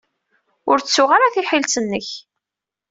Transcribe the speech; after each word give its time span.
Ur 0.69 0.77
ttuɣ 0.79 1.09
ara 1.15 1.33
tiḥilet-nnek. 1.33 2.07